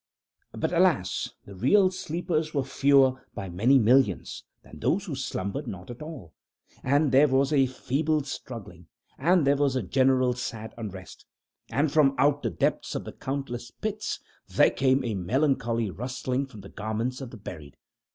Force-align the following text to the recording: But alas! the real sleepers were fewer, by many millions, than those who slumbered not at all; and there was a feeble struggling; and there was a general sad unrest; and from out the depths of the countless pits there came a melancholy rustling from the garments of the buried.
But 0.53 0.73
alas! 0.73 1.29
the 1.45 1.53
real 1.53 1.91
sleepers 1.91 2.55
were 2.55 2.63
fewer, 2.63 3.23
by 3.35 3.49
many 3.49 3.77
millions, 3.77 4.43
than 4.63 4.79
those 4.79 5.05
who 5.05 5.13
slumbered 5.13 5.67
not 5.67 5.91
at 5.91 6.01
all; 6.01 6.33
and 6.83 7.11
there 7.11 7.27
was 7.27 7.53
a 7.53 7.67
feeble 7.67 8.23
struggling; 8.23 8.87
and 9.19 9.45
there 9.45 9.57
was 9.57 9.75
a 9.75 9.83
general 9.83 10.33
sad 10.33 10.73
unrest; 10.75 11.27
and 11.69 11.91
from 11.91 12.15
out 12.17 12.41
the 12.41 12.49
depths 12.49 12.95
of 12.95 13.03
the 13.03 13.13
countless 13.13 13.69
pits 13.69 14.19
there 14.47 14.71
came 14.71 15.03
a 15.05 15.13
melancholy 15.13 15.91
rustling 15.91 16.47
from 16.47 16.61
the 16.61 16.69
garments 16.69 17.21
of 17.21 17.29
the 17.29 17.37
buried. 17.37 17.77